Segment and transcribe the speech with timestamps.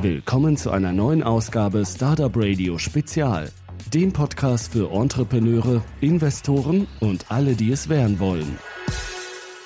[0.00, 3.50] Willkommen zu einer neuen Ausgabe Startup Radio Spezial,
[3.92, 8.58] dem Podcast für Entrepreneure, Investoren und alle, die es werden wollen.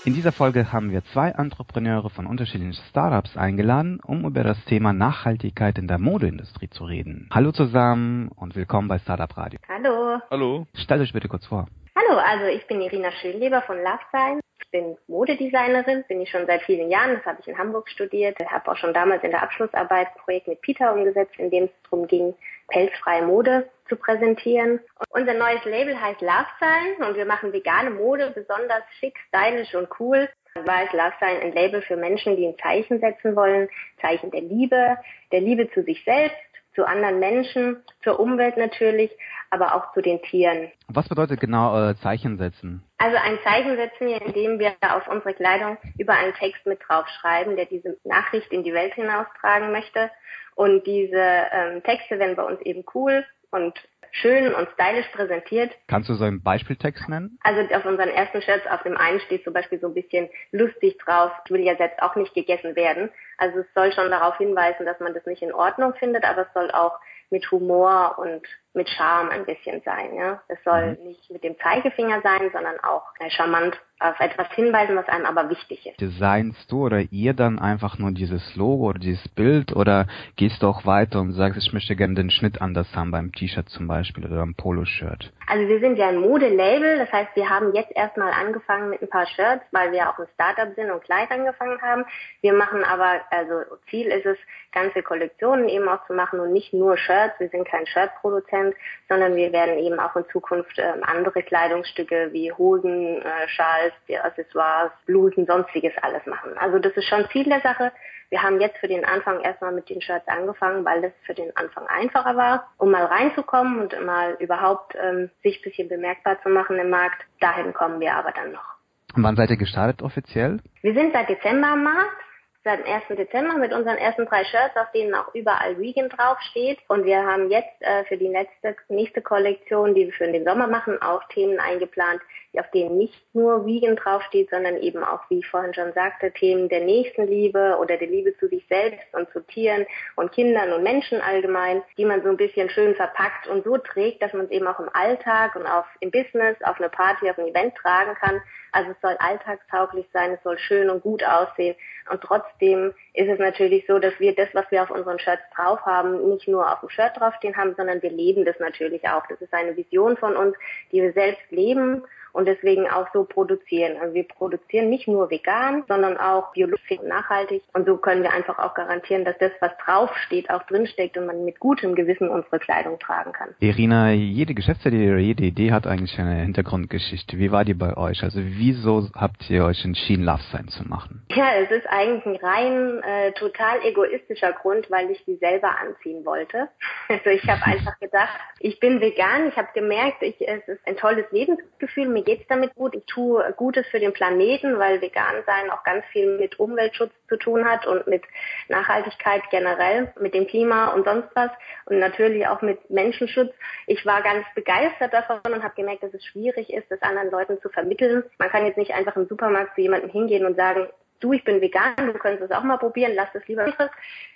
[0.04, 4.92] In dieser Folge haben wir zwei Entrepreneure von unterschiedlichen Startups eingeladen, um über das Thema
[4.92, 7.28] Nachhaltigkeit in der Modeindustrie zu reden.
[7.32, 9.58] Hallo zusammen und willkommen bei Startup Radio.
[9.68, 10.20] Hallo.
[10.30, 10.66] Hallo.
[10.74, 11.66] Stellt euch bitte kurz vor.
[11.98, 14.40] Hallo, also ich bin Irina Schönleber von LoveSign.
[14.60, 17.14] Ich bin Modedesignerin, bin ich schon seit vielen Jahren.
[17.16, 18.36] Das habe ich in Hamburg studiert.
[18.38, 21.64] Ich habe auch schon damals in der Abschlussarbeit ein Projekt mit Peter umgesetzt, in dem
[21.64, 22.34] es darum ging,
[22.68, 24.80] pelzfreie Mode zu präsentieren.
[24.98, 29.88] Und unser neues Label heißt LoveSign und wir machen vegane Mode besonders schick, stylisch und
[29.98, 30.28] cool.
[30.54, 33.70] War es LoveSign ein Label für Menschen, die ein Zeichen setzen wollen,
[34.02, 34.98] Zeichen der Liebe,
[35.32, 36.36] der Liebe zu sich selbst,
[36.76, 39.10] zu anderen Menschen, zur Umwelt natürlich,
[39.50, 40.70] aber auch zu den Tieren.
[40.88, 42.84] Was bedeutet genau äh, Zeichen setzen?
[42.98, 47.56] Also ein Zeichen setzen wir, indem wir auf unsere Kleidung über einen Text mit draufschreiben,
[47.56, 50.10] der diese Nachricht in die Welt hinaustragen möchte.
[50.54, 51.20] Und diese
[51.52, 53.74] ähm, Texte werden bei uns eben cool und
[54.12, 55.70] schön und stylisch präsentiert.
[55.86, 57.38] Kannst du so einen Beispieltext nennen?
[57.42, 60.98] Also auf unseren ersten Shirts, auf dem einen steht zum Beispiel so ein bisschen lustig
[60.98, 63.10] drauf, ich will ja selbst auch nicht gegessen werden.
[63.38, 66.52] Also es soll schon darauf hinweisen, dass man das nicht in Ordnung findet, aber es
[66.54, 66.98] soll auch
[67.30, 68.46] mit Humor und
[68.76, 70.14] mit Charme ein bisschen sein.
[70.14, 70.42] Ja?
[70.48, 71.08] Es soll mhm.
[71.08, 75.48] nicht mit dem Zeigefinger sein, sondern auch äh, charmant auf etwas hinweisen, was einem aber
[75.48, 76.00] wichtig ist.
[76.00, 80.66] Designst du oder ihr dann einfach nur dieses Logo oder dieses Bild oder gehst du
[80.66, 84.26] auch weiter und sagst, ich möchte gerne den Schnitt anders haben beim T-Shirt zum Beispiel
[84.26, 85.32] oder beim Poloshirt?
[85.46, 89.08] Also wir sind ja ein Modelabel, das heißt, wir haben jetzt erstmal angefangen mit ein
[89.08, 92.04] paar Shirts, weil wir auch ein Startup sind und gleich angefangen haben.
[92.42, 94.36] Wir machen aber, also Ziel ist es,
[94.72, 97.40] ganze Kollektionen eben auch zu machen und nicht nur Shirts.
[97.40, 98.65] Wir sind kein Shirtproduzent,
[99.08, 104.92] sondern wir werden eben auch in Zukunft äh, andere Kleidungsstücke wie Hosen, äh, Schals, Accessoires,
[105.06, 106.52] Blusen, sonstiges alles machen.
[106.58, 107.92] Also das ist schon Ziel der Sache.
[108.28, 111.56] Wir haben jetzt für den Anfang erstmal mit den Shirts angefangen, weil das für den
[111.56, 116.48] Anfang einfacher war, um mal reinzukommen und mal überhaupt ähm, sich ein bisschen bemerkbar zu
[116.48, 117.22] machen im Markt.
[117.40, 118.76] Dahin kommen wir aber dann noch.
[119.14, 120.58] Und wann seid ihr gestartet offiziell?
[120.82, 122.25] Wir sind seit Dezember am Markt
[122.66, 123.04] seit dem 1.
[123.10, 126.80] Dezember mit unseren ersten drei Shirts, auf denen auch überall Vegan draufsteht.
[126.88, 130.66] Und wir haben jetzt äh, für die letzte, nächste Kollektion, die wir für den Sommer
[130.66, 132.20] machen, auch Themen eingeplant,
[132.58, 136.68] auf denen nicht nur Vegan draufsteht, sondern eben auch, wie ich vorhin schon sagte, Themen
[136.68, 139.86] der Nächstenliebe oder der Liebe zu sich selbst und zu Tieren
[140.16, 144.22] und Kindern und Menschen allgemein, die man so ein bisschen schön verpackt und so trägt,
[144.22, 147.38] dass man es eben auch im Alltag und auf, im Business, auf eine Party, auf
[147.38, 148.40] ein Event tragen kann.
[148.72, 151.76] Also es soll alltagstauglich sein, es soll schön und gut aussehen.
[152.10, 155.80] Und trotzdem ist es natürlich so, dass wir das, was wir auf unseren Shirts drauf
[155.86, 159.26] haben, nicht nur auf dem Shirt draufstehen haben, sondern wir leben das natürlich auch.
[159.28, 160.54] Das ist eine Vision von uns,
[160.92, 162.02] die wir selbst leben
[162.36, 163.96] und deswegen auch so produzieren.
[164.00, 167.62] Also wir produzieren nicht nur vegan, sondern auch biologisch und nachhaltig.
[167.72, 171.44] Und so können wir einfach auch garantieren, dass das, was draufsteht, auch drinsteckt und man
[171.44, 173.54] mit gutem Gewissen unsere Kleidung tragen kann.
[173.60, 177.38] Irina, jede Geschäftsidee oder jede Idee hat eigentlich eine Hintergrundgeschichte.
[177.38, 178.22] Wie war die bei euch?
[178.22, 181.24] Also wieso habt ihr euch entschieden, Love Sign zu machen?
[181.30, 186.24] Ja, es ist eigentlich ein rein äh, total egoistischer Grund, weil ich sie selber anziehen
[186.24, 186.68] wollte.
[187.08, 189.48] Also ich habe einfach gedacht, ich bin vegan.
[189.48, 192.08] Ich habe gemerkt, ich, es ist ein tolles Lebensgefühl.
[192.08, 192.94] Mir geht's damit gut.
[192.94, 197.36] Ich tue Gutes für den Planeten, weil vegan sein auch ganz viel mit Umweltschutz zu
[197.36, 198.22] tun hat und mit
[198.68, 201.50] Nachhaltigkeit generell, mit dem Klima und sonst was
[201.86, 203.54] und natürlich auch mit Menschenschutz.
[203.86, 207.60] Ich war ganz begeistert davon und habe gemerkt, dass es schwierig ist, das anderen Leuten
[207.62, 208.24] zu vermitteln.
[208.38, 210.88] Man kann jetzt nicht einfach im Supermarkt zu jemandem hingehen und sagen,
[211.20, 213.66] du, ich bin vegan, du könntest es auch mal probieren, lass es lieber.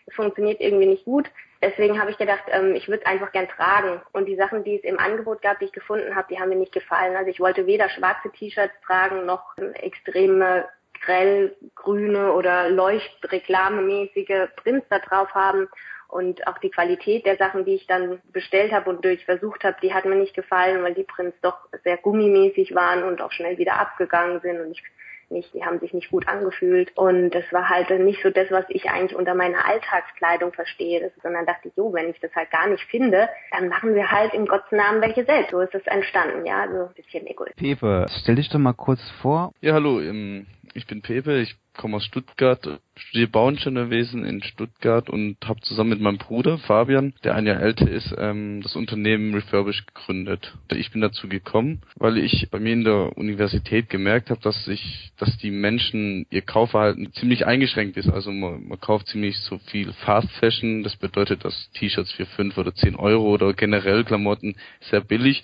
[0.07, 1.31] Es funktioniert irgendwie nicht gut.
[1.63, 4.01] Deswegen habe ich gedacht, ähm, ich würde es einfach gern tragen.
[4.13, 6.57] Und die Sachen, die es im Angebot gab, die ich gefunden habe, die haben mir
[6.57, 7.17] nicht gefallen.
[7.17, 10.67] Also ich wollte weder schwarze T-Shirts tragen, noch extreme
[11.03, 15.69] grellgrüne oder leuchtreklamemäßige Prints da drauf haben.
[16.09, 19.77] Und auch die Qualität der Sachen, die ich dann bestellt habe und durch versucht habe,
[19.81, 23.59] die hat mir nicht gefallen, weil die Prints doch sehr gummimäßig waren und auch schnell
[23.59, 24.61] wieder abgegangen sind.
[24.61, 24.83] Und ich
[25.31, 26.97] nicht, die haben sich nicht gut angefühlt.
[26.97, 31.13] Und das war halt nicht so das, was ich eigentlich unter meiner Alltagskleidung verstehe.
[31.23, 34.35] Sondern dachte ich, jo, wenn ich das halt gar nicht finde, dann machen wir halt
[34.35, 35.51] im Gottes Namen welche selbst.
[35.51, 37.57] So ist das entstanden, ja, so ein bisschen egoistisch.
[37.57, 39.53] Pepe, stell dich doch mal kurz vor.
[39.61, 45.37] Ja, hallo, ähm, ich bin Pepe, ich komme aus Stuttgart, studiere Bauingenieurwesen in Stuttgart und
[45.45, 49.87] habe zusammen mit meinem Bruder Fabian, der ein Jahr älter ist, ähm, das Unternehmen Refurbish
[49.87, 50.57] gegründet.
[50.73, 55.13] Ich bin dazu gekommen, weil ich bei mir in der Universität gemerkt habe, dass ich,
[55.17, 58.09] dass die Menschen ihr Kaufverhalten ziemlich eingeschränkt ist.
[58.09, 60.83] Also man, man kauft ziemlich so viel Fast Fashion.
[60.83, 64.57] Das bedeutet, dass T-Shirts für fünf oder zehn Euro oder generell Klamotten
[64.91, 65.43] sehr billig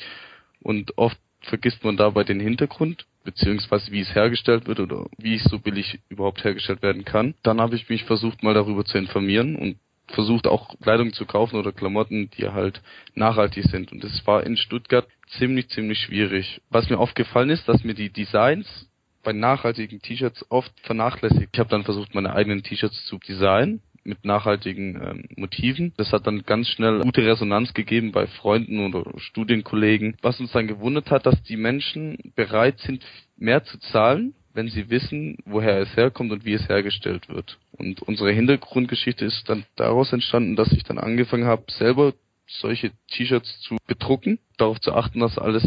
[0.61, 5.44] und oft vergisst man dabei den Hintergrund beziehungsweise wie es hergestellt wird oder wie es
[5.44, 7.34] so billig überhaupt hergestellt werden kann.
[7.43, 9.76] Dann habe ich mich versucht mal darüber zu informieren und
[10.08, 12.81] versucht auch Kleidung zu kaufen oder Klamotten, die halt
[13.14, 13.93] nachhaltig sind.
[13.93, 15.06] Und das war in Stuttgart
[15.38, 16.62] ziemlich, ziemlich schwierig.
[16.70, 18.88] Was mir aufgefallen ist, dass mir die Designs
[19.25, 21.49] bei nachhaltigen T-Shirts oft vernachlässigt.
[21.52, 25.93] Ich habe dann versucht, meine eigenen T-Shirts zu designen mit nachhaltigen ähm, Motiven.
[25.97, 30.67] Das hat dann ganz schnell gute Resonanz gegeben bei Freunden oder Studienkollegen, was uns dann
[30.67, 33.05] gewundert hat, dass die Menschen bereit sind,
[33.37, 37.58] mehr zu zahlen, wenn sie wissen, woher es herkommt und wie es hergestellt wird.
[37.73, 42.14] Und unsere Hintergrundgeschichte ist dann daraus entstanden, dass ich dann angefangen habe, selber
[42.47, 45.64] solche T-Shirts zu bedrucken, darauf zu achten, dass alles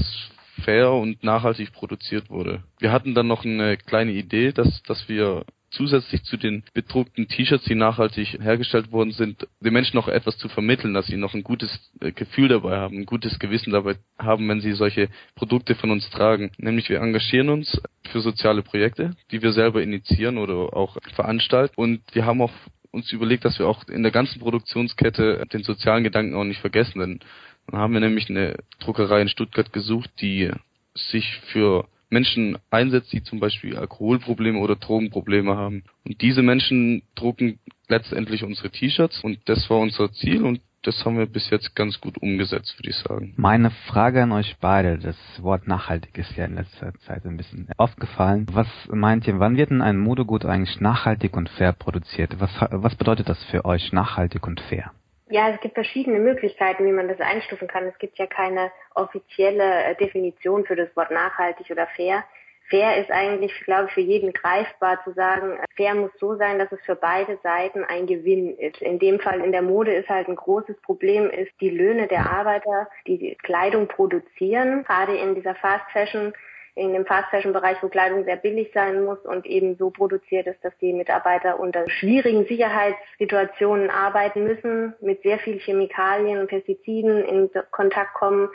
[0.64, 2.64] fair und nachhaltig produziert wurde.
[2.80, 7.66] Wir hatten dann noch eine kleine Idee, dass, dass wir zusätzlich zu den bedruckten T-Shirts,
[7.66, 11.44] die nachhaltig hergestellt worden sind, den Menschen noch etwas zu vermitteln, dass sie noch ein
[11.44, 15.92] gutes äh, Gefühl dabei haben, ein gutes Gewissen dabei haben, wenn sie solche Produkte von
[15.92, 16.52] uns tragen.
[16.58, 17.82] Nämlich wir engagieren uns
[18.12, 22.52] für soziale Projekte, die wir selber initiieren oder auch veranstalten und wir haben auch
[22.92, 27.00] uns überlegt, dass wir auch in der ganzen Produktionskette den sozialen Gedanken auch nicht vergessen,
[27.00, 27.20] denn
[27.68, 30.52] dann haben wir nämlich eine Druckerei in Stuttgart gesucht, die
[30.96, 35.84] sich für Menschen einsetzt, die zum Beispiel Alkoholprobleme oder Drogenprobleme haben.
[36.06, 41.18] Und diese Menschen drucken letztendlich unsere T-Shirts und das war unser Ziel und das haben
[41.18, 43.34] wir bis jetzt ganz gut umgesetzt, würde ich sagen.
[43.36, 47.68] Meine Frage an euch beide, das Wort nachhaltig ist ja in letzter Zeit ein bisschen
[47.78, 48.48] oft gefallen.
[48.52, 52.40] Was meint ihr, wann wird denn ein Modegut eigentlich nachhaltig und fair produziert?
[52.40, 54.92] Was, was bedeutet das für euch nachhaltig und fair?
[55.32, 57.86] Ja, es gibt verschiedene Möglichkeiten, wie man das einstufen kann.
[57.86, 62.24] Es gibt ja keine offizielle äh, Definition für das Wort nachhaltig oder fair.
[62.68, 66.58] Fair ist eigentlich, glaube ich, für jeden greifbar zu sagen, äh, fair muss so sein,
[66.58, 68.82] dass es für beide Seiten ein Gewinn ist.
[68.82, 72.28] In dem Fall in der Mode ist halt ein großes Problem, ist die Löhne der
[72.28, 74.84] Arbeiter, die Kleidung produzieren.
[74.84, 76.34] Gerade in dieser Fast Fashion
[76.76, 80.48] in dem Fast Fashion Bereich, wo Kleidung sehr billig sein muss und eben so produziert
[80.48, 87.24] ist, dass die Mitarbeiter unter schwierigen Sicherheitssituationen arbeiten müssen, mit sehr viel Chemikalien und Pestiziden
[87.26, 88.50] in Kontakt kommen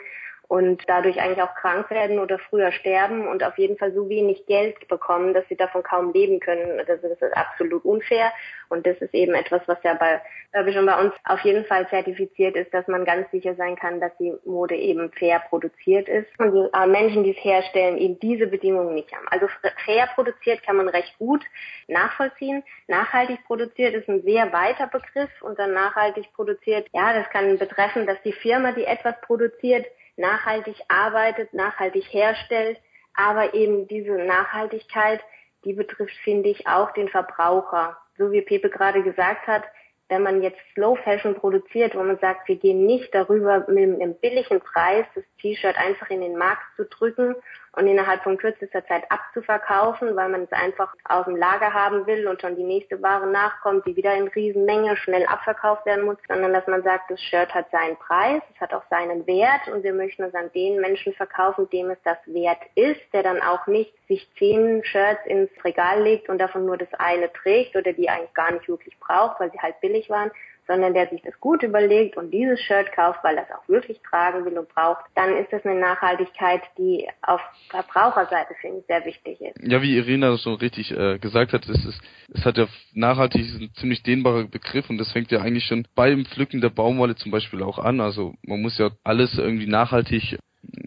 [0.47, 4.45] und dadurch eigentlich auch krank werden oder früher sterben und auf jeden Fall so wenig
[4.45, 6.79] Geld bekommen, dass sie davon kaum leben können.
[6.79, 8.31] Also das ist absolut unfair
[8.69, 10.21] und das ist eben etwas, was ja bei,
[10.67, 13.99] ich, schon bei uns auf jeden Fall zertifiziert ist, dass man ganz sicher sein kann,
[13.99, 18.19] dass die Mode eben fair produziert ist und die äh, Menschen, die es herstellen, eben
[18.19, 19.27] diese Bedingungen nicht haben.
[19.29, 19.47] Also
[19.85, 21.43] fair produziert kann man recht gut
[21.87, 22.63] nachvollziehen.
[22.87, 28.05] Nachhaltig produziert ist ein sehr weiter Begriff und dann nachhaltig produziert, ja, das kann betreffen,
[28.05, 29.85] dass die Firma, die etwas produziert,
[30.17, 32.79] nachhaltig arbeitet, nachhaltig herstellt,
[33.13, 35.21] aber eben diese Nachhaltigkeit,
[35.63, 37.97] die betrifft, finde ich, auch den Verbraucher.
[38.17, 39.63] So wie Pepe gerade gesagt hat,
[40.07, 44.15] wenn man jetzt Slow Fashion produziert, wo man sagt, wir gehen nicht darüber, mit einem
[44.19, 47.35] billigen Preis das T-Shirt einfach in den Markt zu drücken
[47.75, 52.27] und innerhalb von kürzester Zeit abzuverkaufen, weil man es einfach auf dem Lager haben will
[52.27, 56.53] und schon die nächste Ware nachkommt, die wieder in Riesenmenge schnell abverkauft werden muss, sondern
[56.53, 59.93] dass man sagt, das Shirt hat seinen Preis, es hat auch seinen Wert und wir
[59.93, 63.93] möchten es an den Menschen verkaufen, dem es das wert ist, der dann auch nicht
[64.07, 68.33] sich zehn Shirts ins Regal legt und davon nur das eine trägt oder die eigentlich
[68.33, 70.31] gar nicht wirklich braucht, weil sie halt billig waren,
[70.67, 73.99] sondern der sich das gut überlegt und dieses Shirt kauft, weil er es auch wirklich
[74.01, 79.05] tragen will und braucht, dann ist das eine Nachhaltigkeit, die auf Verbraucherseite, finde ich, sehr
[79.05, 79.57] wichtig ist.
[79.61, 82.01] Ja, wie Irina das schon richtig äh, gesagt hat, es, ist,
[82.33, 86.25] es hat ja nachhaltig ein ziemlich dehnbarer Begriff und das fängt ja eigentlich schon beim
[86.25, 88.01] Pflücken der Baumwolle zum Beispiel auch an.
[88.01, 90.37] Also man muss ja alles irgendwie nachhaltig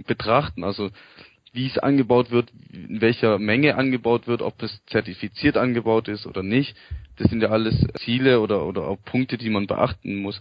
[0.07, 0.65] betrachten.
[0.65, 0.91] Also
[1.53, 6.43] wie es angebaut wird, in welcher Menge angebaut wird, ob es zertifiziert angebaut ist oder
[6.43, 6.77] nicht.
[7.17, 10.41] Das sind ja alles Ziele oder, oder auch Punkte, die man beachten muss.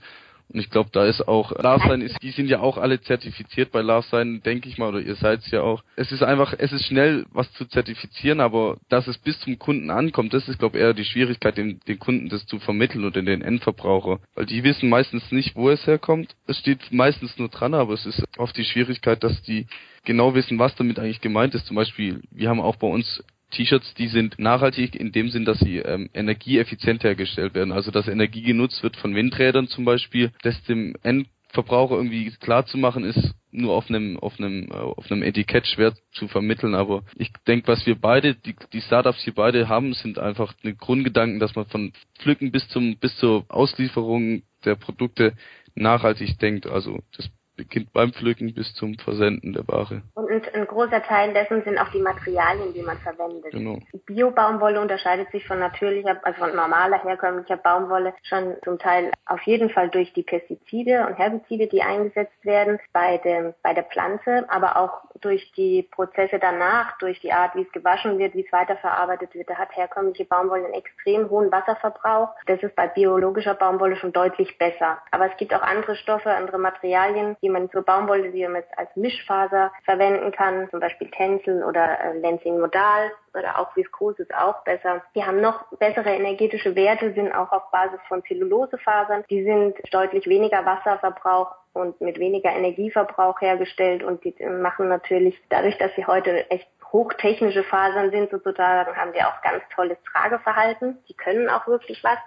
[0.49, 3.81] Und ich glaube, da ist auch Larsein ist, die sind ja auch alle zertifiziert bei
[3.81, 5.83] Larsein, denke ich mal, oder ihr seid ja auch.
[5.97, 9.89] Es ist einfach, es ist schnell, was zu zertifizieren, aber dass es bis zum Kunden
[9.89, 13.21] ankommt, das ist, glaube ich, eher die Schwierigkeit, den, den Kunden das zu vermitteln oder
[13.21, 14.19] den Endverbraucher.
[14.35, 16.35] Weil die wissen meistens nicht, wo es herkommt.
[16.47, 19.67] Es steht meistens nur dran, aber es ist oft die Schwierigkeit, dass die
[20.07, 21.67] genau wissen, was damit eigentlich gemeint ist.
[21.67, 25.59] Zum Beispiel, wir haben auch bei uns T-Shirts, die sind nachhaltig in dem Sinn, dass
[25.59, 27.71] sie ähm, energieeffizient hergestellt werden.
[27.71, 32.77] Also dass Energie genutzt wird von Windrädern zum Beispiel, das dem Endverbraucher irgendwie klar zu
[32.77, 36.75] machen ist, nur auf einem auf einem äh, auf einem Etikett schwer zu vermitteln.
[36.75, 40.75] Aber ich denke, was wir beide, die, die Startups hier beide haben, sind einfach eine
[40.75, 45.33] Grundgedanken, dass man von Pflücken bis zum bis zur Auslieferung der Produkte
[45.75, 46.67] nachhaltig denkt.
[46.67, 50.03] Also das beginnt beim Pflücken bis zum Versenden der Ware.
[50.13, 53.51] Und ein, ein großer Teil dessen sind auch die Materialien, die man verwendet.
[53.51, 53.79] Genau.
[54.05, 59.69] Bio-Baumwolle unterscheidet sich von natürlicher, also von normaler, herkömmlicher Baumwolle schon zum Teil auf jeden
[59.69, 64.77] Fall durch die Pestizide und Herbizide, die eingesetzt werden bei, dem, bei der Pflanze, aber
[64.77, 69.33] auch durch die Prozesse danach, durch die Art, wie es gewaschen wird, wie es weiterverarbeitet
[69.33, 69.49] wird.
[69.49, 72.29] Da hat herkömmliche Baumwolle einen extrem hohen Wasserverbrauch.
[72.45, 74.99] Das ist bei biologischer Baumwolle schon deutlich besser.
[75.11, 78.96] Aber es gibt auch andere Stoffe, andere Materialien, die man zur Baumwolle, die man als
[78.96, 84.63] Mischfaser verwenden kann, zum Beispiel Tencel oder äh, Lenzing Modal oder auch Viskose ist auch
[84.63, 85.04] besser.
[85.16, 89.24] Die haben noch bessere energetische Werte, sind auch auf Basis von Zellulosefasern.
[89.30, 95.77] Die sind deutlich weniger Wasserverbrauch und mit weniger Energieverbrauch hergestellt und die machen natürlich dadurch,
[95.77, 100.98] dass sie heute echt hochtechnische Fasern sind sozusagen, haben die auch ganz tolles Trageverhalten.
[101.10, 102.18] Die können auch wirklich was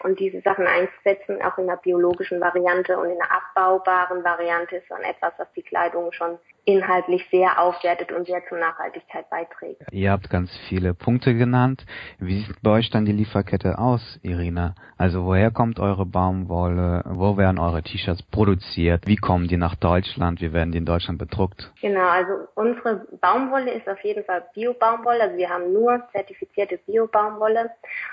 [0.00, 4.90] und diese Sachen einzusetzen, auch in einer biologischen Variante und in einer abbaubaren Variante, ist
[4.90, 9.82] dann etwas, was die Kleidung schon inhaltlich sehr aufwertet und sehr zur Nachhaltigkeit beiträgt.
[9.92, 11.86] Ihr habt ganz viele Punkte genannt.
[12.18, 14.74] Wie sieht bei euch dann die Lieferkette aus, Irina?
[14.98, 17.04] Also woher kommt eure Baumwolle?
[17.06, 19.06] Wo werden eure T-Shirts produziert?
[19.06, 20.40] Wie kommen die nach Deutschland?
[20.40, 21.72] Wie werden die in Deutschland bedruckt?
[21.80, 25.22] Genau, also unsere Baumwolle ist auf jeden Fall Bio-Baumwolle.
[25.22, 27.70] Also wir haben nur zertifizierte Bio-Baumwolle.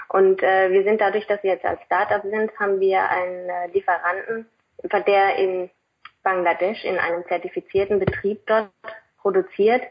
[0.10, 3.68] Und äh, wir sind dadurch, dass wir jetzt als Startup sind, haben wir einen äh,
[3.74, 4.46] Lieferanten,
[5.08, 5.72] der in
[6.24, 8.70] Bangladesch in einem zertifizierten Betrieb dort
[9.22, 9.84] produziert.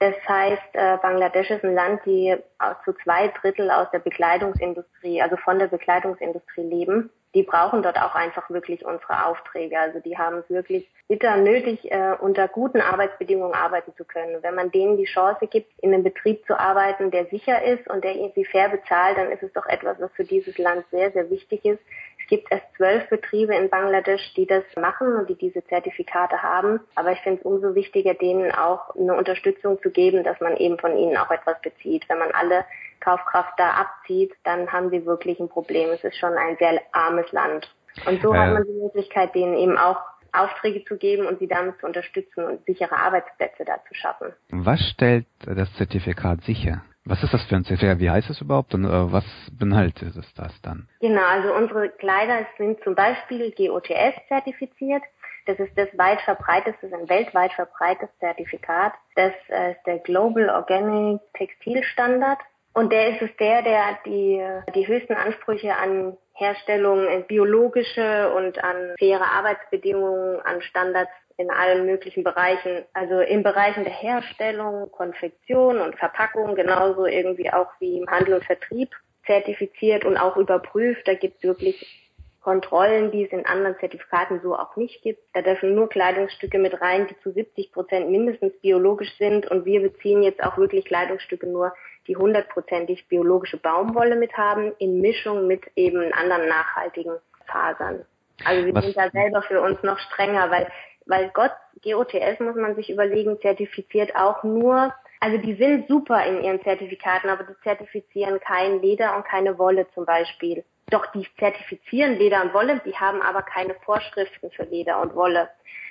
[0.00, 2.36] Das heißt, äh, Bangladesch ist ein Land, die
[2.84, 7.10] zu zwei Drittel aus der Bekleidungsindustrie, also von der Bekleidungsindustrie leben.
[7.34, 9.78] Die brauchen dort auch einfach wirklich unsere Aufträge.
[9.78, 14.42] Also die haben es wirklich bitter nötig, äh, unter guten Arbeitsbedingungen arbeiten zu können.
[14.42, 18.04] Wenn man denen die Chance gibt, in einem Betrieb zu arbeiten, der sicher ist und
[18.04, 21.28] der sie fair bezahlt, dann ist es doch etwas, was für dieses Land sehr, sehr
[21.28, 21.80] wichtig ist
[22.28, 26.80] gibt erst zwölf Betriebe in Bangladesch, die das machen und die diese Zertifikate haben.
[26.94, 30.78] Aber ich finde es umso wichtiger, denen auch eine Unterstützung zu geben, dass man eben
[30.78, 32.08] von ihnen auch etwas bezieht.
[32.08, 32.64] Wenn man alle
[33.00, 35.90] Kaufkraft da abzieht, dann haben sie wirklich ein Problem.
[35.90, 37.74] Es ist schon ein sehr armes Land.
[38.06, 38.38] Und so äh.
[38.38, 39.98] hat man die Möglichkeit, denen eben auch
[40.32, 44.32] Aufträge zu geben und sie damit zu unterstützen und sichere Arbeitsplätze da zu schaffen.
[44.50, 46.82] Was stellt das Zertifikat sicher?
[47.08, 48.00] Was ist das für ein Zertifikat?
[48.00, 49.24] Wie heißt es überhaupt und äh, was
[49.58, 50.88] beinhaltet es das dann?
[51.00, 55.02] Genau, also unsere Kleider sind zum Beispiel GOTS zertifiziert.
[55.46, 58.92] Das ist das weit verbreiteste, ein weltweit verbreitetes Zertifikat.
[59.16, 62.40] Das äh, ist der Global Organic Textil Standard.
[62.74, 68.94] Und der ist es der, der die, die höchsten Ansprüche an Herstellung, biologische und an
[68.98, 75.96] faire Arbeitsbedingungen, an Standards in allen möglichen Bereichen, also in Bereichen der Herstellung, Konfektion und
[75.96, 78.90] Verpackung, genauso irgendwie auch wie im Handel und Vertrieb
[79.24, 81.06] zertifiziert und auch überprüft.
[81.06, 82.08] Da gibt es wirklich
[82.40, 85.20] Kontrollen, die es in anderen Zertifikaten so auch nicht gibt.
[85.32, 89.48] Da dürfen nur Kleidungsstücke mit rein, die zu 70 Prozent mindestens biologisch sind.
[89.48, 91.72] Und wir beziehen jetzt auch wirklich Kleidungsstücke nur,
[92.08, 97.12] die hundertprozentig biologische Baumwolle mit haben, in Mischung mit eben anderen nachhaltigen
[97.46, 98.04] Fasern.
[98.44, 98.84] Also wir Was?
[98.84, 100.68] sind da selber für uns noch strenger, weil
[101.08, 106.44] weil Gott, GOTS muss man sich überlegen, zertifiziert auch nur, also die sind super in
[106.44, 110.64] ihren Zertifikaten, aber die zertifizieren kein Leder und keine Wolle zum Beispiel.
[110.90, 115.50] Doch die zertifizieren Leder und Wolle, die haben aber keine Vorschriften für Leder und Wolle.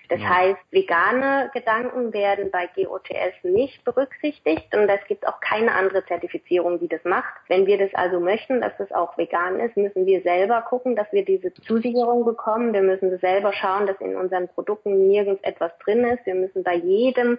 [0.09, 0.29] Das ja.
[0.29, 6.79] heißt, vegane Gedanken werden bei GOTS nicht berücksichtigt und es gibt auch keine andere Zertifizierung,
[6.79, 7.33] die das macht.
[7.47, 11.11] Wenn wir das also möchten, dass das auch vegan ist, müssen wir selber gucken, dass
[11.11, 12.73] wir diese Zusicherung bekommen.
[12.73, 16.25] Wir müssen selber schauen, dass in unseren Produkten nirgends etwas drin ist.
[16.25, 17.37] Wir müssen bei jedem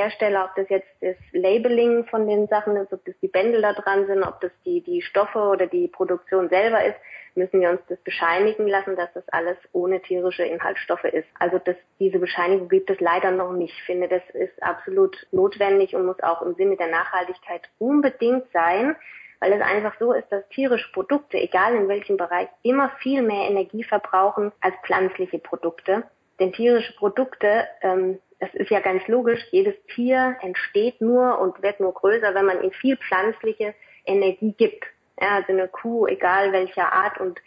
[0.00, 3.72] Hersteller, ob das jetzt das Labeling von den Sachen ist, ob das die Bändel da
[3.72, 6.96] dran sind, ob das die, die Stoffe oder die Produktion selber ist,
[7.34, 11.28] müssen wir uns das bescheinigen lassen, dass das alles ohne tierische Inhaltsstoffe ist.
[11.38, 13.74] Also das, diese Bescheinigung gibt es leider noch nicht.
[13.74, 18.96] Ich finde, das ist absolut notwendig und muss auch im Sinne der Nachhaltigkeit unbedingt sein,
[19.40, 23.48] weil es einfach so ist, dass tierische Produkte, egal in welchem Bereich, immer viel mehr
[23.48, 26.04] Energie verbrauchen als pflanzliche Produkte.
[26.40, 31.80] Denn tierische Produkte, ähm, das ist ja ganz logisch, jedes Tier entsteht nur und wird
[31.80, 34.84] nur größer, wenn man ihm viel pflanzliche Energie gibt.
[35.20, 37.40] Ja, also eine Kuh, egal welcher Art und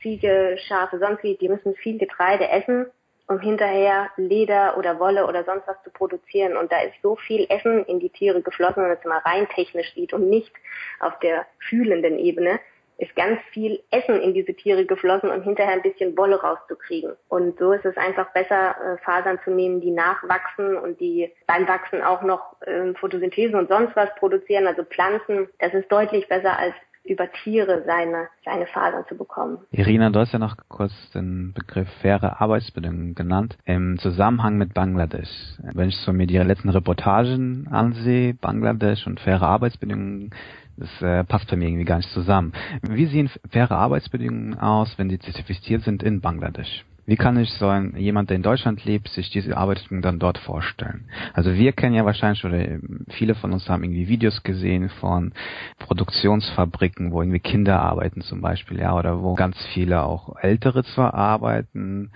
[0.00, 2.86] Ziege, Schafe, sonst wie, die müssen viel Getreide essen,
[3.26, 6.56] um hinterher Leder oder Wolle oder sonst was zu produzieren.
[6.56, 9.48] Und da ist so viel Essen in die Tiere geflossen, wenn man es mal rein
[9.48, 10.52] technisch sieht und nicht
[11.00, 12.58] auf der fühlenden Ebene,
[12.98, 17.12] ist ganz viel Essen in diese Tiere geflossen, um hinterher ein bisschen Wolle rauszukriegen.
[17.28, 21.66] Und so ist es einfach besser, äh, Fasern zu nehmen, die nachwachsen und die beim
[21.68, 25.48] Wachsen auch noch äh, Photosynthese und sonst was produzieren, also Pflanzen.
[25.60, 26.74] Das ist deutlich besser als
[27.04, 29.58] über Tiere seine, seine Fasern zu bekommen.
[29.70, 35.30] Irina, du hast ja noch kurz den Begriff faire Arbeitsbedingungen genannt im Zusammenhang mit Bangladesch.
[35.72, 40.30] Wenn ich so mir die letzten Reportagen ansehe, Bangladesch und faire Arbeitsbedingungen,
[40.78, 42.52] das äh, passt bei mir irgendwie gar nicht zusammen.
[42.82, 46.84] Wie sehen faire Arbeitsbedingungen aus, wenn die zertifiziert sind in Bangladesch?
[47.08, 50.36] Wie kann ich so ein, jemand, der in Deutschland lebt, sich diese Arbeitsbedingungen dann dort
[50.36, 51.08] vorstellen?
[51.32, 52.62] Also wir kennen ja wahrscheinlich, oder
[53.08, 55.32] viele von uns haben irgendwie Videos gesehen von
[55.78, 61.14] Produktionsfabriken, wo irgendwie Kinder arbeiten zum Beispiel, ja, oder wo ganz viele auch Ältere zwar
[61.14, 62.10] arbeiten,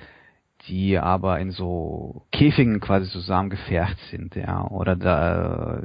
[0.69, 5.81] die aber in so Käfigen quasi zusammengefärbt sind, ja, oder da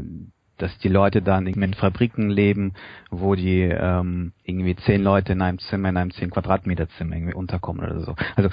[0.58, 2.74] dass die Leute dann in Fabriken leben,
[3.10, 7.36] wo die ähm, irgendwie zehn Leute in einem Zimmer, in einem zehn Quadratmeter Zimmer irgendwie
[7.36, 8.16] unterkommen oder so.
[8.36, 8.50] Also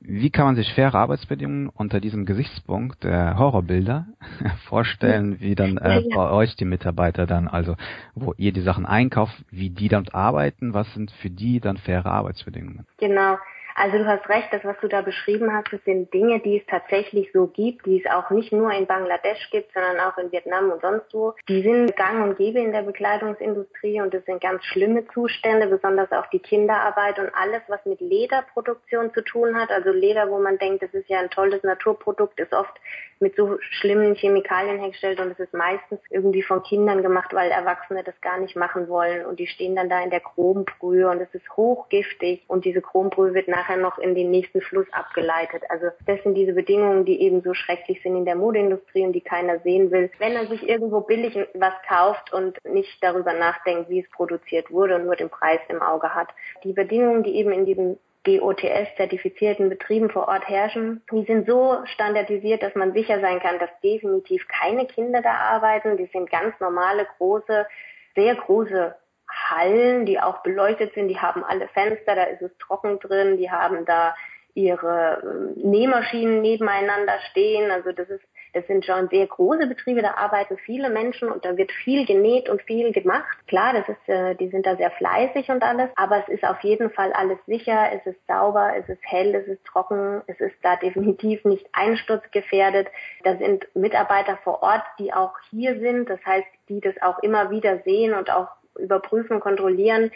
[0.00, 4.06] wie kann man sich faire Arbeitsbedingungen unter diesem Gesichtspunkt der Horrorbilder
[4.68, 7.76] vorstellen, wie dann äh, bei euch die Mitarbeiter dann, also
[8.14, 12.06] wo ihr die Sachen einkauft, wie die dann arbeiten, was sind für die dann faire
[12.06, 12.86] Arbeitsbedingungen?
[12.98, 13.36] Genau.
[13.80, 16.66] Also du hast recht, das, was du da beschrieben hast, das sind Dinge, die es
[16.66, 20.72] tatsächlich so gibt, die es auch nicht nur in Bangladesch gibt, sondern auch in Vietnam
[20.72, 21.34] und sonst wo.
[21.48, 26.10] Die sind gang und gäbe in der Bekleidungsindustrie und das sind ganz schlimme Zustände, besonders
[26.10, 29.70] auch die Kinderarbeit und alles, was mit Lederproduktion zu tun hat.
[29.70, 32.74] Also Leder, wo man denkt, das ist ja ein tolles Naturprodukt, ist oft
[33.20, 38.02] mit so schlimmen Chemikalien hergestellt und es ist meistens irgendwie von Kindern gemacht, weil Erwachsene
[38.02, 41.32] das gar nicht machen wollen und die stehen dann da in der Chrombrühe und es
[41.32, 45.62] ist hochgiftig und diese Chrombrühe wird nachher noch in den nächsten Fluss abgeleitet.
[45.68, 49.20] Also das sind diese Bedingungen, die eben so schrecklich sind in der Modeindustrie und die
[49.20, 50.10] keiner sehen will.
[50.18, 54.96] Wenn er sich irgendwo billig was kauft und nicht darüber nachdenkt, wie es produziert wurde
[54.96, 56.28] und nur den Preis im Auge hat.
[56.64, 62.62] Die Bedingungen, die eben in diesem GOTS-zertifizierten Betrieben vor Ort herrschen, die sind so standardisiert,
[62.62, 65.96] dass man sicher sein kann, dass definitiv keine Kinder da arbeiten.
[65.96, 67.66] Die sind ganz normale, große,
[68.14, 68.94] sehr große
[69.28, 71.08] Hallen, die auch beleuchtet sind.
[71.08, 73.36] Die haben alle Fenster, da ist es trocken drin.
[73.36, 74.14] Die haben da
[74.54, 77.70] ihre ähm, Nähmaschinen nebeneinander stehen.
[77.70, 81.56] Also das ist das sind schon sehr große Betriebe, da arbeiten viele Menschen und da
[81.56, 83.26] wird viel genäht und viel gemacht.
[83.46, 86.60] Klar, das ist, äh, die sind da sehr fleißig und alles, aber es ist auf
[86.60, 90.56] jeden Fall alles sicher, es ist sauber, es ist hell, es ist trocken, es ist
[90.62, 92.88] da definitiv nicht einsturzgefährdet.
[93.24, 97.50] Da sind Mitarbeiter vor Ort, die auch hier sind, das heißt, die das auch immer
[97.50, 100.10] wieder sehen und auch überprüfen, kontrollieren.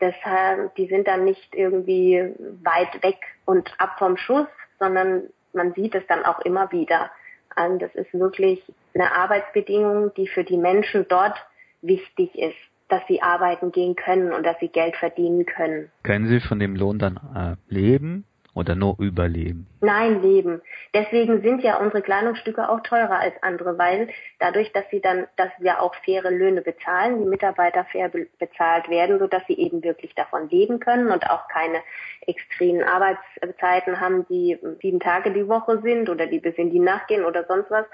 [0.00, 4.46] Deshalb, die sind dann nicht irgendwie weit weg und ab vom Schuss,
[4.78, 7.10] sondern man sieht es dann auch immer wieder
[7.54, 7.78] an.
[7.78, 8.62] Das ist wirklich
[8.94, 11.36] eine Arbeitsbedingung, die für die Menschen dort
[11.82, 12.56] wichtig ist,
[12.88, 15.90] dass sie arbeiten gehen können und dass sie Geld verdienen können.
[16.02, 18.24] Können Sie von dem Lohn dann äh, leben?
[18.54, 19.66] Oder nur überleben?
[19.80, 20.62] Nein, leben.
[20.94, 25.50] Deswegen sind ja unsere Kleidungsstücke auch teurer als andere, weil dadurch, dass sie dann, dass
[25.58, 29.82] wir auch faire Löhne bezahlen, die Mitarbeiter fair be bezahlt werden, so dass sie eben
[29.82, 31.80] wirklich davon leben können und auch keine
[32.26, 37.08] extremen Arbeitszeiten haben, die sieben Tage die Woche sind oder die bis in die Nacht
[37.08, 37.86] gehen oder sonst was,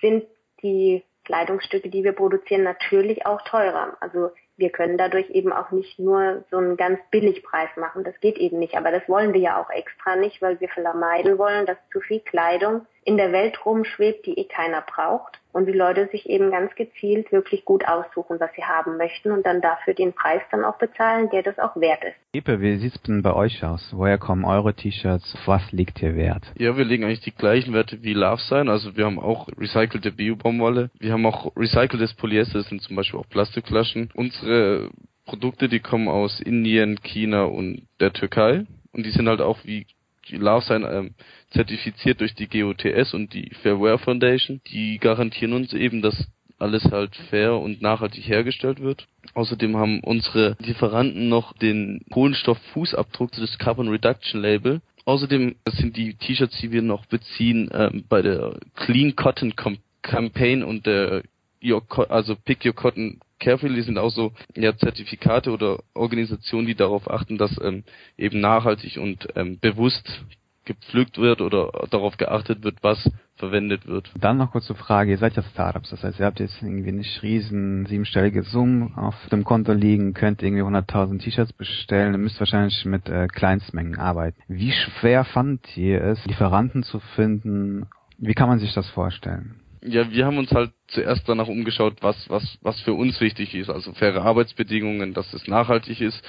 [0.00, 0.24] sind
[0.62, 3.96] die Kleidungsstücke, die wir produzieren, natürlich auch teurer.
[4.00, 8.04] Also wir können dadurch eben auch nicht nur so einen ganz Billigpreis machen.
[8.04, 8.76] Das geht eben nicht.
[8.76, 12.20] Aber das wollen wir ja auch extra nicht, weil wir vermeiden wollen, dass zu viel
[12.20, 15.40] Kleidung in der Welt rumschwebt, die eh keiner braucht.
[15.54, 19.46] Und die Leute sich eben ganz gezielt wirklich gut aussuchen, was sie haben möchten und
[19.46, 22.16] dann dafür den Preis dann auch bezahlen, der das auch wert ist.
[22.32, 23.92] Epe, wie sieht's denn bei euch aus?
[23.92, 25.38] Woher kommen eure T-Shirts?
[25.46, 26.42] Was liegt hier Wert?
[26.58, 28.68] Ja, wir legen eigentlich die gleichen Werte wie Love Sign.
[28.68, 30.90] Also wir haben auch recycelte Bio-Baumwolle.
[30.98, 34.10] Wir haben auch recyceltes Polyester, das sind zum Beispiel auch Plastikflaschen.
[34.12, 34.90] Unsere
[35.24, 38.66] Produkte, die kommen aus Indien, China und der Türkei.
[38.92, 39.86] Und die sind halt auch wie
[40.28, 41.14] die Love Sign ähm,
[41.54, 44.60] zertifiziert durch die GOTS und die Fairware Foundation.
[44.70, 49.06] Die garantieren uns eben, dass alles halt fair und nachhaltig hergestellt wird.
[49.34, 54.80] Außerdem haben unsere Lieferanten noch den Kohlenstofffußabdruck des Carbon Reduction Label.
[55.04, 59.54] Außerdem sind die T-Shirts, die wir noch beziehen, ähm, bei der Clean Cotton
[60.02, 61.22] Campaign und der
[61.62, 67.10] Your also Pick Your Cotton Carefully sind auch so ja, Zertifikate oder Organisationen, die darauf
[67.10, 67.84] achten, dass ähm,
[68.16, 70.24] eben nachhaltig und ähm, bewusst
[70.64, 74.10] gepflückt wird oder darauf geachtet wird, was verwendet wird.
[74.20, 77.22] Dann noch kurze Frage, ihr seid ja Startups, das heißt, ihr habt jetzt irgendwie nicht
[77.22, 82.84] riesen siebenstellige Summen auf dem Konto liegen, könnt irgendwie 100.000 T-Shirts bestellen, ihr müsst wahrscheinlich
[82.84, 84.40] mit äh, Kleinstmengen arbeiten.
[84.48, 87.86] Wie schwer fand ihr es, Lieferanten zu finden?
[88.18, 89.60] Wie kann man sich das vorstellen?
[89.82, 93.68] Ja, wir haben uns halt zuerst danach umgeschaut, was, was, was für uns wichtig ist.
[93.68, 96.22] Also faire Arbeitsbedingungen, dass es nachhaltig ist.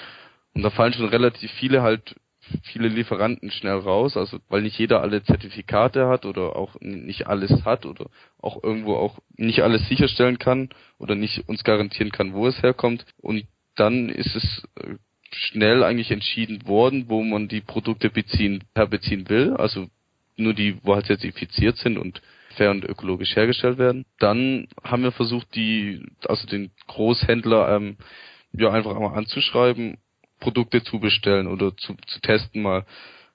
[0.53, 2.15] Und da fallen schon relativ viele halt,
[2.63, 7.65] viele Lieferanten schnell raus, also weil nicht jeder alle Zertifikate hat oder auch nicht alles
[7.65, 8.07] hat oder
[8.39, 13.05] auch irgendwo auch nicht alles sicherstellen kann oder nicht uns garantieren kann, wo es herkommt.
[13.17, 14.95] Und dann ist es äh,
[15.31, 19.87] schnell eigentlich entschieden worden, wo man die Produkte beziehen, herbeziehen will, also
[20.37, 22.21] nur die, wo halt zertifiziert sind und
[22.55, 24.05] fair und ökologisch hergestellt werden.
[24.19, 27.97] Dann haben wir versucht, die, also den Großhändler ähm,
[28.53, 29.97] ja einfach mal anzuschreiben,
[30.45, 32.85] Produkte zu bestellen oder zu, zu testen mal.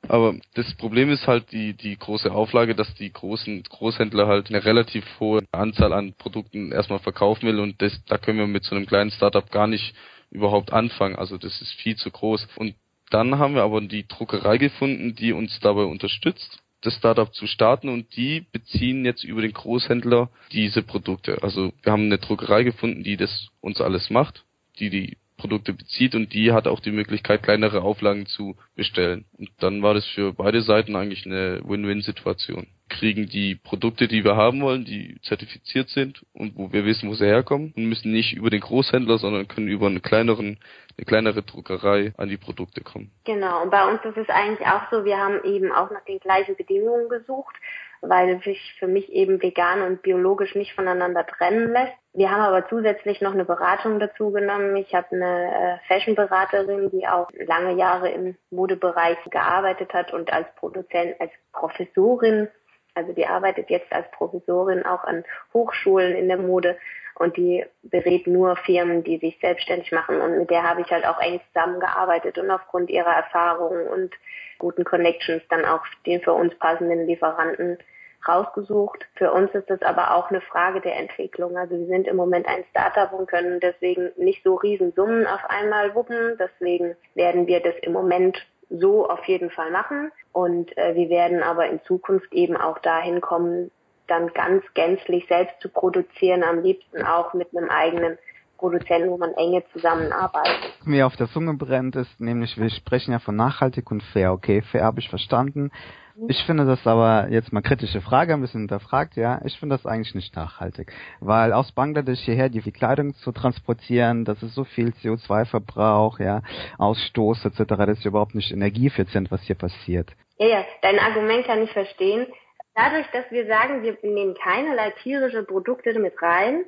[0.07, 4.65] Aber das Problem ist halt die, die große Auflage, dass die großen Großhändler halt eine
[4.65, 8.77] relativ hohe Anzahl an Produkten erstmal verkaufen will und das, da können wir mit so
[8.77, 9.93] einem kleinen Startup gar nicht
[10.31, 11.17] überhaupt anfangen.
[11.17, 12.47] Also das ist viel zu groß.
[12.55, 12.77] Und
[13.11, 17.89] dann haben wir aber die Druckerei gefunden, die uns dabei unterstützt, das Startup zu starten
[17.89, 21.43] und die beziehen jetzt über den Großhändler diese Produkte.
[21.43, 24.45] Also wir haben eine Druckerei gefunden, die das uns alles macht,
[24.79, 29.25] die die Produkte bezieht und die hat auch die Möglichkeit, kleinere Auflagen zu bestellen.
[29.39, 32.67] Und dann war das für beide Seiten eigentlich eine Win-Win-Situation.
[32.91, 37.15] Kriegen die Produkte, die wir haben wollen, die zertifiziert sind und wo wir wissen, wo
[37.15, 40.59] sie herkommen und müssen nicht über den Großhändler, sondern können über einen kleineren,
[40.99, 43.11] eine kleinere Druckerei an die Produkte kommen.
[43.25, 46.19] Genau, und bei uns ist es eigentlich auch so, wir haben eben auch nach den
[46.19, 47.55] gleichen Bedingungen gesucht
[48.03, 51.93] weil sich für mich eben vegan und biologisch nicht voneinander trennen lässt.
[52.13, 54.75] Wir haben aber zusätzlich noch eine Beratung dazu genommen.
[54.77, 60.47] Ich habe eine äh, Fashion-Beraterin, die auch lange Jahre im Modebereich gearbeitet hat und als
[60.57, 62.49] Produzent, als Professorin,
[62.95, 66.77] also die arbeitet jetzt als Professorin auch an Hochschulen in der Mode
[67.15, 71.07] und die berät nur Firmen, die sich selbstständig machen und mit der habe ich halt
[71.07, 74.15] auch eng zusammengearbeitet und aufgrund ihrer Erfahrungen und
[74.59, 77.79] guten Connections dann auch den für uns passenden Lieferanten
[78.27, 79.07] rausgesucht.
[79.15, 81.57] Für uns ist das aber auch eine Frage der Entwicklung.
[81.57, 85.45] Also wir sind im Moment ein Startup und können deswegen nicht so riesen Summen auf
[85.49, 86.37] einmal wuppen.
[86.39, 90.13] Deswegen werden wir das im Moment so auf jeden Fall machen.
[90.33, 93.71] Und äh, wir werden aber in Zukunft eben auch dahin kommen,
[94.07, 98.19] dann ganz gänzlich selbst zu produzieren, am liebsten auch mit einem eigenen
[98.61, 100.73] Produzenten, wo man enge zusammenarbeitet.
[100.85, 104.33] Mir auf der Zunge brennt ist, nämlich wir sprechen ja von nachhaltig und fair.
[104.33, 105.73] Okay, fair habe ich verstanden.
[106.15, 106.27] Mhm.
[106.29, 109.41] Ich finde das aber jetzt mal kritische Frage, ein bisschen hinterfragt, ja.
[109.45, 114.43] Ich finde das eigentlich nicht nachhaltig, weil aus Bangladesch hierher die Kleidung zu transportieren, das
[114.43, 116.43] ist so viel CO2-Verbrauch, ja,
[116.79, 117.65] Ausstoß etc.
[117.67, 120.11] Das ist überhaupt nicht energieeffizient, was hier passiert.
[120.39, 122.27] Ja, ja, dein Argument kann ich verstehen.
[122.75, 126.65] Dadurch, dass wir sagen, wir nehmen keinerlei tierische Produkte mit rein,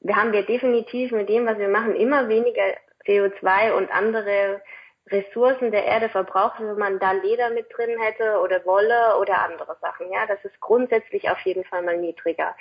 [0.00, 2.62] wir haben wir definitiv mit dem, was wir machen, immer weniger
[3.06, 4.60] CO2 und andere
[5.10, 9.76] Ressourcen der Erde verbraucht, wenn man da Leder mit drin hätte oder Wolle oder andere
[9.80, 10.12] Sachen.
[10.12, 12.54] Ja, das ist grundsätzlich auf jeden Fall mal niedriger.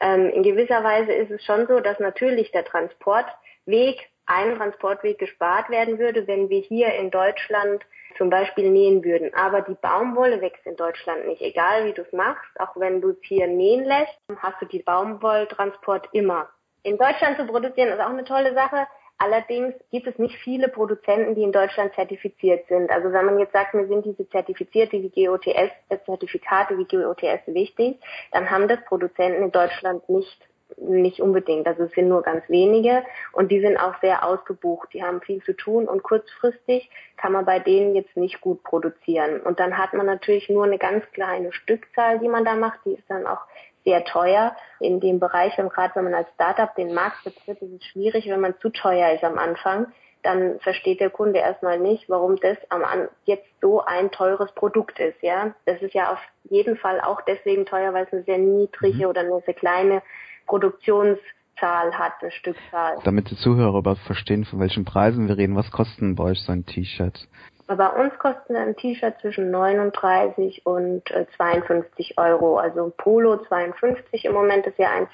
[0.00, 5.70] Ähm, in gewisser Weise ist es schon so, dass natürlich der Transportweg, ein Transportweg gespart
[5.70, 7.84] werden würde, wenn wir hier in Deutschland
[8.18, 9.32] zum Beispiel nähen würden.
[9.34, 11.40] Aber die Baumwolle wächst in Deutschland nicht.
[11.40, 14.82] Egal wie du es machst, auch wenn du es hier nähen lässt, hast du die
[14.82, 16.48] Baumwolltransport immer.
[16.82, 18.86] In Deutschland zu produzieren ist auch eine tolle Sache.
[19.18, 22.88] Allerdings gibt es nicht viele Produzenten, die in Deutschland zertifiziert sind.
[22.90, 27.46] Also wenn man jetzt sagt, mir sind diese Zertifizierte wie GOTS, äh, Zertifikate wie GOTS
[27.48, 31.66] wichtig, dann haben das Produzenten in Deutschland nicht nicht unbedingt.
[31.66, 34.90] Also es sind nur ganz wenige und die sind auch sehr ausgebucht.
[34.92, 39.40] Die haben viel zu tun und kurzfristig kann man bei denen jetzt nicht gut produzieren.
[39.40, 42.80] Und dann hat man natürlich nur eine ganz kleine Stückzahl, die man da macht.
[42.84, 43.40] Die ist dann auch
[43.88, 45.58] sehr teuer in dem Bereich.
[45.58, 48.68] Und gerade wenn man als Startup den Markt betritt, ist es schwierig, wenn man zu
[48.68, 49.86] teuer ist am Anfang.
[50.22, 54.98] Dann versteht der Kunde erstmal nicht, warum das am An jetzt so ein teures Produkt
[55.00, 55.22] ist.
[55.22, 56.18] Ja, das ist ja auf
[56.50, 59.10] jeden Fall auch deswegen teuer, weil es eine sehr niedrige mhm.
[59.10, 60.02] oder eine sehr kleine
[60.46, 62.98] Produktionszahl hat, eine Stückzahl.
[63.04, 66.52] Damit die Zuhörer überhaupt verstehen, von welchen Preisen wir reden, was kosten bei euch so
[66.52, 67.26] ein T-Shirt?
[67.68, 71.02] Bei uns kosten ein T-Shirt zwischen 39 und
[71.36, 72.56] 52 äh, Euro.
[72.56, 75.10] Also Polo 52 im Moment, das wir eins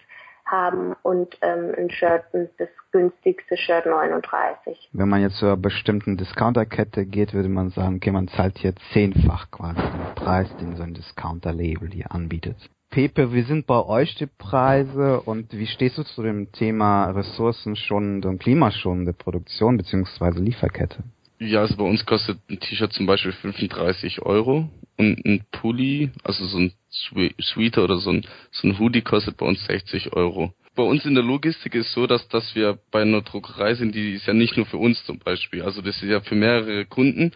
[0.47, 2.23] haben und ähm, ein Shirt,
[2.59, 4.91] das günstigste Shirt 39.
[4.93, 8.75] Wenn man jetzt zu einer bestimmten Discounterkette geht, würde man sagen, okay, man zahlt hier
[8.93, 12.57] zehnfach quasi den Preis, den so ein Discounter-Label hier anbietet.
[12.91, 18.29] Pepe, wie sind bei euch die Preise und wie stehst du zu dem Thema ressourcenschonende
[18.29, 20.39] und klimaschonende Produktion bzw.
[20.39, 21.03] Lieferkette?
[21.45, 26.47] Ja, also bei uns kostet ein T-Shirt zum Beispiel 35 Euro und ein Pulli, also
[26.47, 30.55] so ein Sweater oder so ein, so ein Hoodie kostet bei uns 60 Euro.
[30.75, 34.15] Bei uns in der Logistik ist so, dass, dass wir bei einer Druckerei sind, die
[34.15, 35.63] ist ja nicht nur für uns zum Beispiel.
[35.63, 37.33] Also das ist ja für mehrere Kunden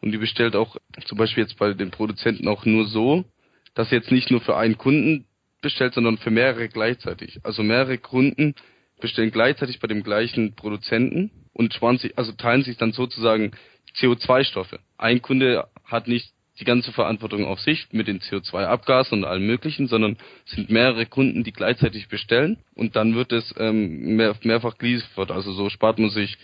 [0.00, 3.26] und die bestellt auch zum Beispiel jetzt bei den Produzenten auch nur so,
[3.74, 5.26] dass jetzt nicht nur für einen Kunden
[5.60, 7.40] bestellt, sondern für mehrere gleichzeitig.
[7.42, 8.54] Also mehrere Kunden
[9.00, 13.52] bestellen gleichzeitig bei dem gleichen Produzenten und sparen sich, also teilen sich dann sozusagen
[13.96, 14.78] CO2-Stoffe.
[14.98, 19.88] Ein Kunde hat nicht die ganze Verantwortung auf sich mit den CO2-Abgasen und allem Möglichen,
[19.88, 24.76] sondern es sind mehrere Kunden, die gleichzeitig bestellen und dann wird es ähm, mehr, mehrfach
[24.76, 25.30] geliefert.
[25.30, 26.36] Also so spart man sich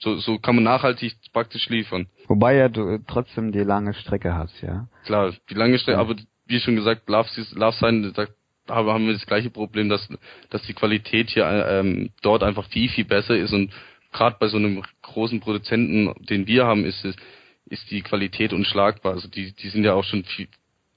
[0.00, 2.06] So, so kann man nachhaltig praktisch liefern.
[2.26, 4.88] Wobei ja du trotzdem die lange Strecke hast, ja.
[5.04, 6.00] Klar, die lange Strecke, ja.
[6.00, 8.26] aber wie schon gesagt, Love, Love Sign, da
[8.70, 10.08] haben wir das gleiche Problem, dass,
[10.50, 13.72] dass die Qualität hier ähm, dort einfach viel, viel besser ist und
[14.12, 17.16] gerade bei so einem großen Produzenten, den wir haben, ist es,
[17.66, 19.12] ist die Qualität unschlagbar.
[19.12, 20.48] Also die, die sind ja auch schon viel,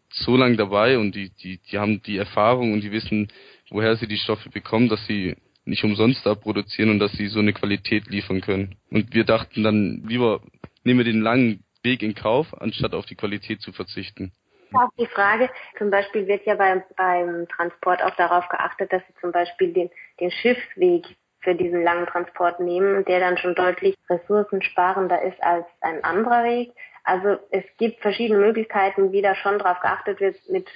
[0.10, 3.30] so lange dabei und die, die, die haben die Erfahrung und die wissen,
[3.70, 7.40] woher sie die Stoffe bekommen, dass sie nicht umsonst da produzieren und dass sie so
[7.40, 8.76] eine Qualität liefern können.
[8.90, 10.42] Und wir dachten dann lieber,
[10.84, 14.32] nehmen wir den langen Weg in Kauf, anstatt auf die Qualität zu verzichten.
[14.74, 19.16] Auch die Frage, zum Beispiel wird ja beim, beim Transport auch darauf geachtet, dass sie
[19.22, 21.06] zum Beispiel den, den Schiffsweg
[21.42, 26.74] für diesen langen Transport nehmen, der dann schon deutlich ressourcensparender ist als ein anderer Weg.
[27.04, 30.70] Also es gibt verschiedene Möglichkeiten, wie da schon darauf geachtet wird, mit,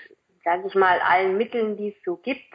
[0.44, 2.54] sage ich mal, allen Mitteln, die es so gibt.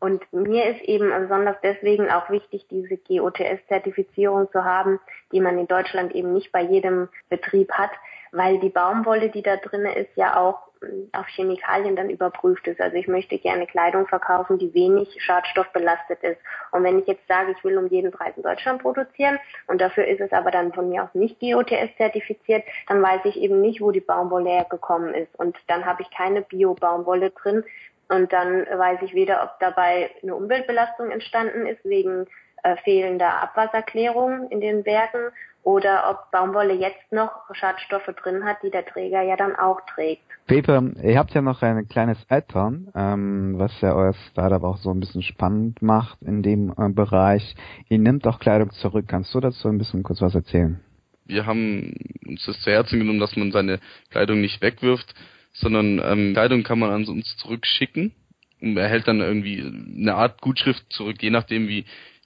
[0.00, 4.98] Und mir ist eben besonders deswegen auch wichtig, diese GOTS-Zertifizierung zu haben,
[5.30, 7.92] die man in Deutschland eben nicht bei jedem Betrieb hat,
[8.32, 10.71] weil die Baumwolle, die da drin ist, ja auch
[11.12, 12.80] auf Chemikalien dann überprüft ist.
[12.80, 16.38] Also ich möchte gerne Kleidung verkaufen, die wenig schadstoffbelastet ist.
[16.70, 20.06] Und wenn ich jetzt sage, ich will um jeden Preis in Deutschland produzieren und dafür
[20.06, 23.80] ist es aber dann von mir aus nicht GOTS zertifiziert, dann weiß ich eben nicht,
[23.80, 25.34] wo die Baumwolle hergekommen ist.
[25.38, 27.64] Und dann habe ich keine Bio-Baumwolle drin.
[28.08, 32.26] Und dann weiß ich weder, ob dabei eine Umweltbelastung entstanden ist wegen
[32.62, 35.30] äh, fehlender Abwasserklärung in den Bergen
[35.64, 40.22] oder ob Baumwolle jetzt noch Schadstoffe drin hat, die der Träger ja dann auch trägt.
[40.46, 44.90] Peter, ihr habt ja noch ein kleines Add-on, ähm, was ja euer Startup auch so
[44.90, 47.54] ein bisschen spannend macht in dem äh, Bereich.
[47.88, 49.06] Ihr nehmt auch Kleidung zurück.
[49.06, 50.80] Kannst du dazu ein bisschen kurz was erzählen?
[51.26, 51.94] Wir haben
[52.26, 53.78] uns das zu Herzen genommen, dass man seine
[54.10, 55.14] Kleidung nicht wegwirft,
[55.52, 58.12] sondern ähm, Kleidung kann man an uns zurückschicken
[58.60, 61.84] und erhält dann irgendwie eine Art Gutschrift zurück, je nachdem wie,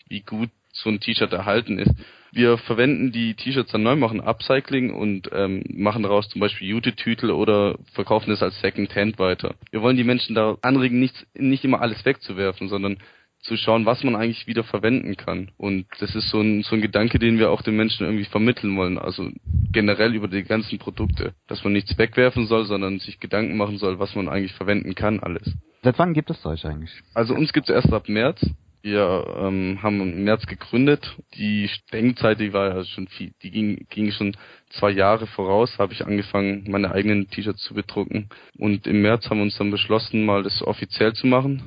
[0.08, 1.92] wie gut so ein T-Shirt erhalten ist.
[2.32, 7.30] Wir verwenden die T-Shirts dann neu, machen Upcycling und ähm, machen daraus zum Beispiel Jute-Tütel
[7.30, 9.54] oder verkaufen es als Second Hand weiter.
[9.70, 12.98] Wir wollen die Menschen da anregen, nicht, nicht immer alles wegzuwerfen, sondern
[13.40, 15.50] zu schauen, was man eigentlich wieder verwenden kann.
[15.56, 18.76] Und das ist so ein, so ein Gedanke, den wir auch den Menschen irgendwie vermitteln
[18.76, 18.98] wollen.
[18.98, 19.30] Also
[19.72, 21.32] generell über die ganzen Produkte.
[21.46, 25.20] Dass man nichts wegwerfen soll, sondern sich Gedanken machen soll, was man eigentlich verwenden kann,
[25.20, 25.54] alles.
[25.82, 26.90] Seit wann gibt es euch eigentlich?
[27.14, 28.44] Also uns gibt es erst ab März.
[28.86, 31.16] Wir ähm, haben im März gegründet.
[31.34, 34.36] Die Denkzeit, die war ja schon viel, die ging, ging schon
[34.70, 38.28] zwei Jahre voraus, habe ich angefangen, meine eigenen T-Shirts zu bedrucken.
[38.56, 41.64] Und im März haben wir uns dann beschlossen, mal das offiziell zu machen,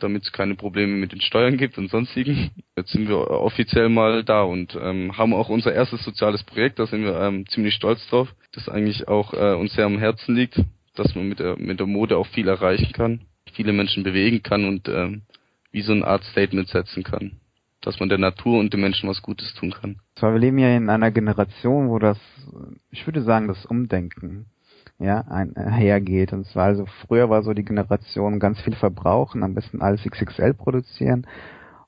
[0.00, 2.50] damit es keine Probleme mit den Steuern gibt und sonstigen.
[2.76, 6.88] Jetzt sind wir offiziell mal da und ähm, haben auch unser erstes soziales Projekt, da
[6.88, 10.60] sind wir ähm, ziemlich stolz drauf, das eigentlich auch äh, uns sehr am Herzen liegt,
[10.96, 13.20] dass man mit der, mit der Mode auch viel erreichen kann,
[13.52, 15.22] viele Menschen bewegen kann und ähm,
[15.76, 17.32] wie so eine Art Statement setzen kann.
[17.82, 20.00] Dass man der Natur und den Menschen was Gutes tun kann.
[20.14, 22.18] Zwar wir leben ja in einer Generation, wo das,
[22.90, 24.46] ich würde sagen, das Umdenken
[24.98, 26.32] ja, einhergeht.
[26.32, 30.54] Und zwar also früher war so die Generation ganz viel verbrauchen, am besten alles XXL
[30.54, 31.26] produzieren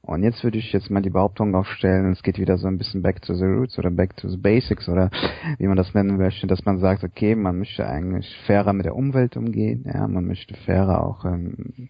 [0.09, 3.03] und jetzt würde ich jetzt mal die Behauptung aufstellen, es geht wieder so ein bisschen
[3.03, 5.11] back to the roots oder back to the basics oder
[5.59, 8.97] wie man das nennen möchte, dass man sagt, okay, man möchte eigentlich fairer mit der
[8.97, 11.89] Umwelt umgehen, ja, man möchte fairer auch ähm,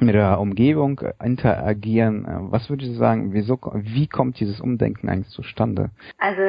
[0.00, 2.26] mit der Umgebung interagieren.
[2.50, 5.90] Was würde ich sagen, wieso, wie kommt dieses Umdenken eigentlich zustande?
[6.18, 6.40] Also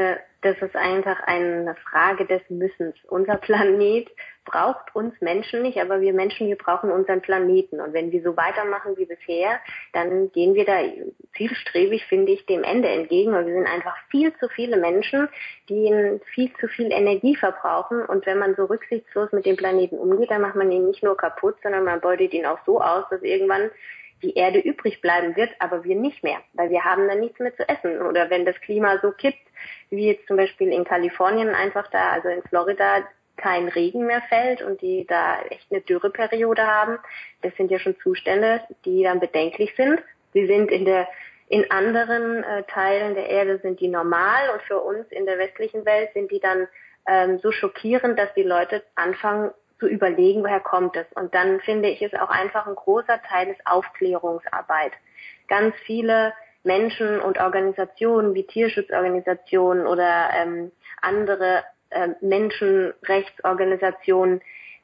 [0.42, 2.96] das ist einfach eine Frage des Müssens.
[3.10, 4.10] Unser Planet
[4.46, 7.80] braucht uns Menschen nicht, aber wir Menschen, wir brauchen unseren Planeten.
[7.80, 9.60] Und wenn wir so weitermachen wie bisher,
[9.94, 10.80] dann gehen wir da
[11.36, 13.34] zielstrebig, finde ich, dem Ende entgegen.
[13.36, 15.30] Und wir sind einfach viel zu viele Menschen,
[15.70, 18.04] die viel zu viel Energie verbrauchen.
[18.06, 21.18] Und wenn man so rücksichtslos mit dem Planeten umgeht, dann macht man ihn nicht nur
[21.18, 23.70] kaputt, sondern man beutet ihn auch so aus, dass irgendwann
[24.22, 27.56] die Erde übrig bleiben wird, aber wir nicht mehr, weil wir haben dann nichts mehr
[27.56, 28.02] zu essen.
[28.02, 29.38] Oder wenn das Klima so kippt,
[29.90, 33.04] wie jetzt zum Beispiel in Kalifornien einfach da, also in Florida,
[33.40, 36.98] kein Regen mehr fällt und die da echt eine Dürreperiode haben.
[37.42, 40.02] Das sind ja schon Zustände, die dann bedenklich sind.
[40.34, 41.08] Sie sind in der
[41.50, 45.84] in anderen äh, Teilen der Erde sind die normal und für uns in der westlichen
[45.84, 46.68] Welt sind die dann
[47.08, 49.50] ähm, so schockierend, dass die Leute anfangen
[49.80, 51.08] zu überlegen, woher kommt es.
[51.16, 54.92] Und dann finde ich es auch einfach ein großer Teil des Aufklärungsarbeit.
[55.48, 60.72] Ganz viele Menschen und Organisationen wie Tierschutzorganisationen oder ähm,
[61.02, 64.42] andere äh, Menschenrechtsorganisationen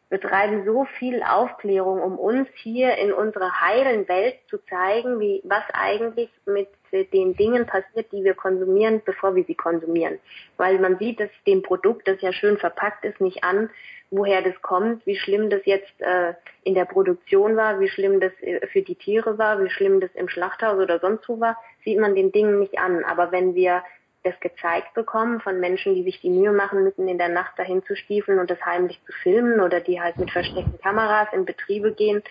[0.10, 5.64] betreiben so viel Aufklärung, um uns hier in unserer heilen Welt zu zeigen, wie was
[5.74, 6.68] eigentlich mit
[7.12, 10.20] den Dingen passiert, die wir konsumieren, bevor wir sie konsumieren.
[10.58, 13.70] Weil man sieht es dem Produkt, das ja schön verpackt ist, nicht an,
[14.12, 18.32] woher das kommt, wie schlimm das jetzt äh, in der Produktion war, wie schlimm das
[18.42, 22.00] äh, für die Tiere war, wie schlimm das im Schlachthaus oder sonst wo war, sieht
[22.00, 23.04] man den Dingen nicht an.
[23.04, 23.84] Aber wenn wir
[24.26, 27.84] das gezeigt bekommen von Menschen, die sich die Mühe machen, mitten in der Nacht dahin
[27.84, 31.94] zu stiefeln und das heimlich zu filmen oder die halt mit versteckten Kameras in Betriebe
[31.94, 32.24] gehen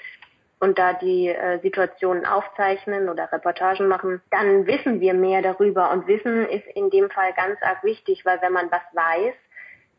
[0.64, 5.90] und da die äh, Situationen aufzeichnen oder Reportagen machen, dann wissen wir mehr darüber.
[5.90, 9.35] Und Wissen ist in dem Fall ganz arg wichtig, weil wenn man was weiß,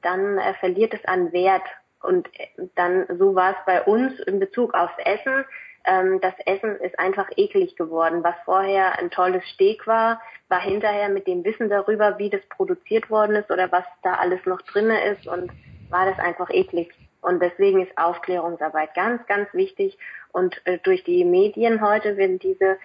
[0.01, 1.63] dann äh, verliert es an Wert.
[2.01, 5.45] Und äh, dann, so war es bei uns in Bezug aufs Essen.
[5.85, 8.23] Ähm, das Essen ist einfach eklig geworden.
[8.23, 13.09] Was vorher ein tolles Steak war, war hinterher mit dem Wissen darüber, wie das produziert
[13.09, 15.51] worden ist oder was da alles noch drinne ist und
[15.89, 16.93] war das einfach eklig.
[17.21, 19.97] Und deswegen ist Aufklärungsarbeit ganz, ganz wichtig.
[20.31, 22.77] Und äh, durch die Medien heute wird diese,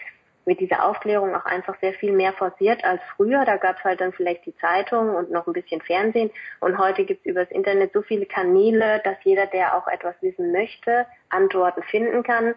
[0.46, 3.44] wird diese Aufklärung auch einfach sehr viel mehr forciert als früher.
[3.44, 6.30] Da gab es halt dann vielleicht die Zeitung und noch ein bisschen Fernsehen.
[6.60, 10.52] Und heute gibt es übers Internet so viele Kanäle, dass jeder, der auch etwas wissen
[10.52, 12.54] möchte, Antworten finden kann.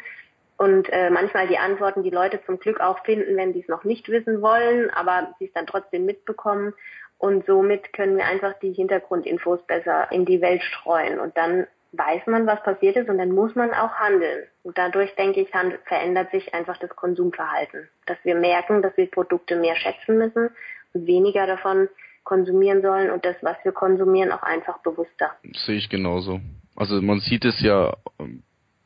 [0.58, 3.84] Und äh, manchmal die Antworten die Leute zum Glück auch finden, wenn sie es noch
[3.84, 6.74] nicht wissen wollen, aber sie es dann trotzdem mitbekommen.
[7.18, 11.20] Und somit können wir einfach die Hintergrundinfos besser in die Welt streuen.
[11.20, 14.46] Und dann weiß man, was passiert ist und dann muss man auch handeln.
[14.64, 15.50] Und dadurch, denke ich,
[15.86, 17.88] verändert sich einfach das Konsumverhalten.
[18.06, 20.50] Dass wir merken, dass wir Produkte mehr schätzen müssen
[20.94, 21.88] und weniger davon
[22.24, 25.32] konsumieren sollen und das, was wir konsumieren, auch einfach bewusster.
[25.54, 26.40] Sehe ich genauso.
[26.76, 27.96] Also man sieht es ja,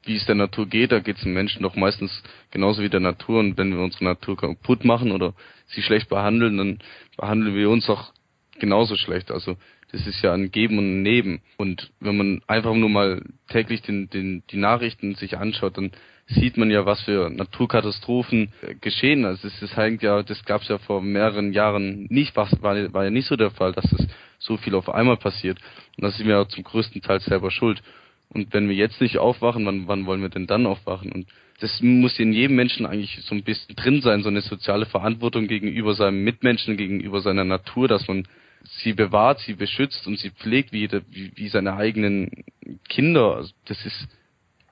[0.08, 3.00] wie es der Natur geht, da geht es den Menschen doch meistens genauso wie der
[3.00, 5.34] Natur und wenn wir unsere Natur kaputt machen oder
[5.68, 6.80] sie schlecht behandeln, dann
[7.18, 8.12] behandeln wir uns auch
[8.60, 9.32] genauso schlecht.
[9.32, 9.58] Also
[9.92, 11.42] das ist ja ein Geben und ein Nehmen.
[11.58, 15.92] Und wenn man einfach nur mal täglich den, den, die Nachrichten sich anschaut, dann
[16.28, 19.24] sieht man ja, was für Naturkatastrophen äh, geschehen.
[19.24, 22.94] Also es ist eigentlich ja, das gab es ja vor mehreren Jahren nicht, was war,
[22.94, 24.08] war ja nicht so der Fall, dass es
[24.40, 25.58] so viel auf einmal passiert.
[25.96, 27.82] Und da sind wir ja zum größten Teil selber schuld.
[28.30, 31.12] Und wenn wir jetzt nicht aufwachen, wann, wann wollen wir denn dann aufwachen?
[31.12, 31.28] Und
[31.60, 35.48] das muss in jedem Menschen eigentlich so ein bisschen drin sein, so eine soziale Verantwortung
[35.48, 38.28] gegenüber seinem Mitmenschen, gegenüber seiner Natur, dass man
[38.64, 42.44] sie bewahrt, sie beschützt und sie pflegt wie, wie, wie seine eigenen
[42.90, 43.36] Kinder.
[43.38, 44.08] Also das ist,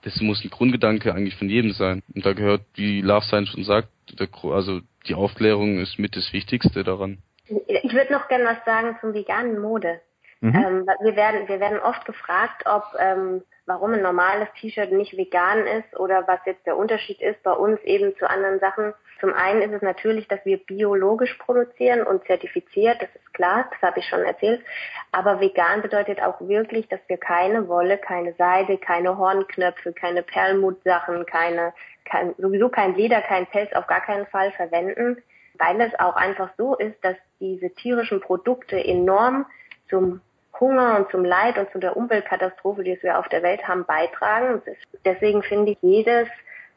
[0.03, 2.03] das muss ein Grundgedanke eigentlich von jedem sein.
[2.13, 3.89] Und da gehört, wie Love Science schon sagt,
[4.19, 7.19] der, also die Aufklärung ist mit das Wichtigste daran.
[7.47, 10.01] Ich würde noch gerne was sagen zum veganen Mode.
[10.45, 10.55] Mhm.
[10.55, 15.65] Ähm, wir werden, wir werden oft gefragt, ob ähm, warum ein normales T-Shirt nicht vegan
[15.65, 18.93] ist oder was jetzt der Unterschied ist bei uns eben zu anderen Sachen.
[19.19, 23.81] Zum einen ist es natürlich, dass wir biologisch produzieren und zertifiziert, das ist klar, das
[23.81, 24.63] habe ich schon erzählt.
[25.11, 31.25] Aber vegan bedeutet auch wirklich, dass wir keine Wolle, keine Seide, keine Hornknöpfe, keine Perlmuttsachen,
[31.25, 35.23] keine, kein, sowieso kein Leder, kein Pelz auf gar keinen Fall verwenden,
[35.57, 39.47] weil es auch einfach so ist, dass diese tierischen Produkte enorm
[39.89, 40.21] zum
[40.59, 44.61] Hunger und zum Leid und zu der Umweltkatastrophe, die wir auf der Welt haben, beitragen.
[45.03, 46.27] Deswegen finde ich jedes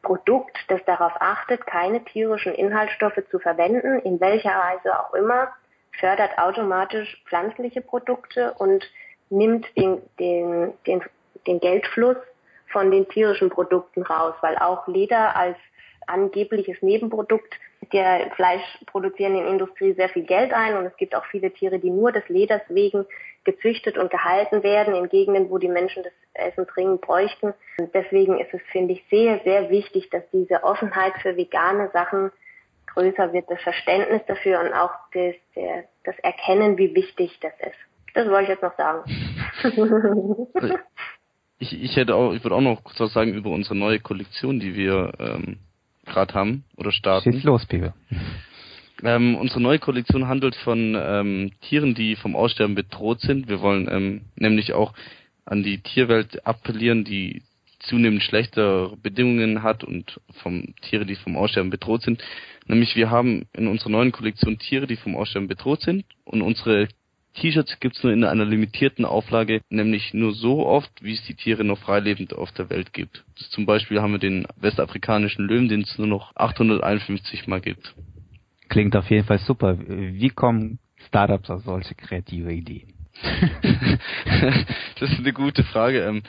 [0.02, 5.48] Produkt, das darauf achtet, keine tierischen Inhaltsstoffe zu verwenden, in welcher Weise auch immer,
[5.98, 8.88] fördert automatisch pflanzliche Produkte und
[9.30, 11.02] nimmt den, den, den,
[11.46, 12.16] den Geldfluss
[12.68, 15.56] von den tierischen Produkten raus, weil auch Leder als
[16.09, 17.55] angebliches Nebenprodukt
[17.92, 22.12] der fleischproduzierenden Industrie sehr viel Geld ein und es gibt auch viele Tiere, die nur
[22.12, 23.07] des Leders wegen
[23.44, 27.55] gezüchtet und gehalten werden in Gegenden, wo die Menschen das Essen dringend bräuchten.
[27.79, 32.31] Und deswegen ist es, finde ich, sehr, sehr wichtig, dass diese Offenheit für vegane Sachen
[32.94, 37.79] größer wird, das Verständnis dafür und auch das, der, das Erkennen, wie wichtig das ist.
[38.14, 39.05] Das wollte ich jetzt noch sagen.
[41.59, 44.61] ich, ich hätte auch, ich würde auch noch kurz was sagen über unsere neue Kollektion,
[44.61, 45.59] die wir ähm,
[46.09, 47.33] gerade haben oder starten.
[47.33, 47.94] Schieß los, Pepe.
[49.03, 53.49] Ähm, unsere neue Kollektion handelt von ähm, Tieren, die vom Aussterben bedroht sind.
[53.49, 54.92] Wir wollen ähm, nämlich auch
[55.44, 57.42] an die Tierwelt appellieren, die
[57.81, 62.23] zunehmend schlechtere Bedingungen hat und vom Tiere, die vom Aussterben bedroht sind.
[62.66, 66.88] Nämlich wir haben in unserer neuen Kollektion Tiere, die vom Aussterben bedroht sind und unsere
[67.34, 71.64] T-Shirts gibt's nur in einer limitierten Auflage, nämlich nur so oft, wie es die Tiere
[71.64, 73.24] noch freilebend auf der Welt gibt.
[73.50, 77.94] Zum Beispiel haben wir den westafrikanischen Löwen, den es nur noch 851 Mal gibt.
[78.68, 79.78] Klingt auf jeden Fall super.
[79.78, 82.92] Wie kommen Startups auf solche kreative Ideen?
[85.00, 86.02] das ist eine gute Frage.
[86.04, 86.22] Ähm,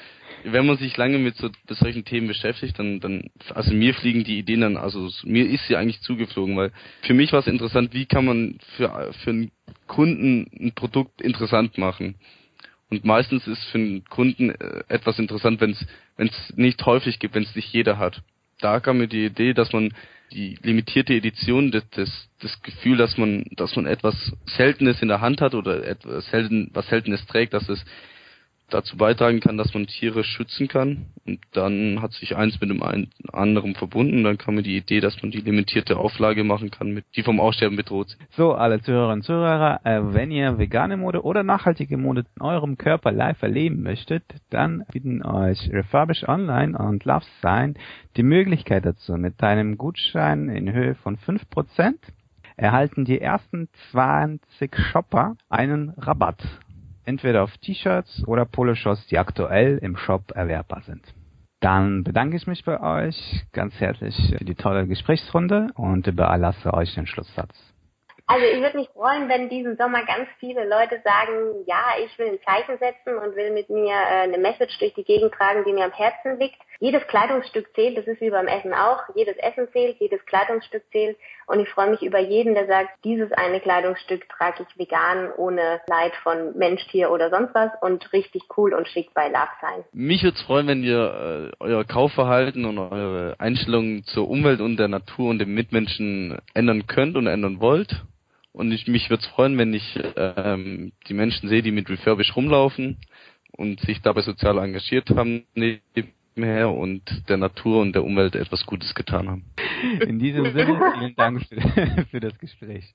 [0.44, 4.24] wenn man sich lange mit, so, mit solchen Themen beschäftigt, dann, dann, also mir fliegen
[4.24, 7.94] die Ideen dann, also mir ist sie eigentlich zugeflogen, weil für mich war es interessant,
[7.94, 9.52] wie kann man für, für einen
[9.90, 12.16] Kunden ein Produkt interessant machen.
[12.90, 15.76] Und meistens ist für einen Kunden äh, etwas interessant, wenn
[16.18, 18.22] es nicht häufig gibt, wenn es nicht jeder hat.
[18.62, 19.94] Da kam mir die Idee, dass man
[20.32, 24.16] die limitierte Edition, das, das, Gefühl, dass man, dass man etwas
[24.46, 27.84] Seltenes in der Hand hat oder etwas selten, was Seltenes trägt, dass es
[28.70, 31.08] dazu beitragen kann, dass man Tiere schützen kann.
[31.26, 32.82] Und dann hat sich eins mit dem
[33.32, 34.24] anderen verbunden.
[34.24, 37.40] Dann kam mir die Idee, dass man die limitierte Auflage machen kann, mit, die vom
[37.40, 38.18] Aussterben bedroht.
[38.32, 42.78] So, alle Zuhörerinnen und Zuhörer, äh, wenn ihr vegane Mode oder nachhaltige Mode in eurem
[42.78, 47.76] Körper live erleben möchtet, dann bieten euch Refurbish Online und Love Sign
[48.18, 49.14] die Möglichkeit dazu.
[49.14, 51.94] Mit einem Gutschein in Höhe von 5%
[52.56, 56.44] erhalten die ersten 20 Shopper einen Rabatt
[57.10, 61.04] entweder auf T-Shirts oder Poloshirts, die aktuell im Shop erwerbbar sind.
[61.60, 63.18] Dann bedanke ich mich bei euch
[63.52, 67.54] ganz herzlich für die tolle Gesprächsrunde und überlasse euch den Schlusssatz.
[68.32, 72.28] Also ich würde mich freuen, wenn diesen Sommer ganz viele Leute sagen, ja, ich will
[72.28, 75.74] ein Zeichen setzen und will mit mir äh, eine Message durch die Gegend tragen, die
[75.74, 76.60] mir am Herzen liegt.
[76.80, 79.02] Jedes Kleidungsstück zählt, das ist wie beim Essen auch.
[79.16, 81.18] Jedes Essen zählt, jedes Kleidungsstück zählt.
[81.50, 85.82] Und ich freue mich über jeden, der sagt, dieses eine Kleidungsstück trage ich vegan, ohne
[85.88, 89.84] Leid von Mensch, Tier oder sonst was und richtig cool und schick bei Love sein.
[89.92, 94.78] Mich würde es freuen, wenn ihr äh, euer Kaufverhalten und eure Einstellungen zur Umwelt und
[94.78, 98.00] der Natur und dem Mitmenschen ändern könnt und ändern wollt.
[98.52, 102.36] Und ich, mich würde es freuen, wenn ich ähm, die Menschen sehe, die mit Refurbish
[102.36, 102.98] rumlaufen
[103.54, 105.46] und sich dabei sozial engagiert haben
[106.36, 109.46] nebenher und der Natur und der Umwelt etwas Gutes getan haben.
[110.02, 112.94] In diesem Sinne, vielen Dank für, für das Gespräch.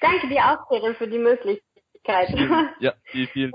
[0.00, 1.64] Danke dir auch, Karen, für die Möglichkeit.
[2.80, 3.52] Ja, vielen,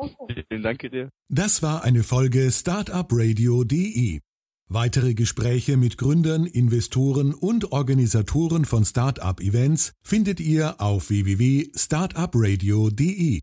[0.48, 1.10] vielen Dank dir.
[1.30, 4.20] Das war eine Folge Startupradio.de.
[4.68, 13.42] Weitere Gespräche mit Gründern, Investoren und Organisatoren von Startup-Events findet ihr auf www.startupradio.de.